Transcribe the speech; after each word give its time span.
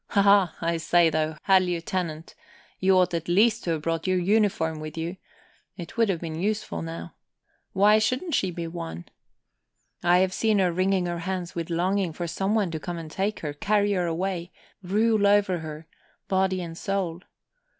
Haha! 0.07 0.47
I 0.61 0.77
say, 0.77 1.11
though, 1.11 1.37
Herr 1.43 1.59
Lieutenant, 1.59 2.33
you 2.79 2.97
ought 2.97 3.13
at 3.13 3.27
least 3.27 3.63
to 3.65 3.69
have 3.73 3.83
brought 3.83 4.07
your 4.07 4.17
uniform 4.17 4.79
with 4.79 4.97
you. 4.97 5.17
It 5.77 5.95
would 5.95 6.09
have 6.09 6.19
been 6.19 6.41
useful 6.41 6.81
now. 6.81 7.13
Why 7.73 7.99
shouldn't 7.99 8.33
she 8.33 8.49
be 8.49 8.65
won? 8.65 9.05
I 10.03 10.17
have 10.17 10.33
seen 10.33 10.57
her 10.57 10.71
wringing 10.73 11.05
her 11.05 11.19
hands 11.19 11.53
with 11.53 11.69
longing 11.69 12.13
for 12.13 12.25
someone 12.25 12.71
to 12.71 12.79
come 12.79 12.97
and 12.97 13.11
take 13.11 13.41
her, 13.41 13.53
carry 13.53 13.91
her 13.91 14.07
away, 14.07 14.51
rule 14.81 15.27
over 15.27 15.59
her, 15.59 15.85
body 16.27 16.63
and 16.63 16.75
soul. 16.75 17.21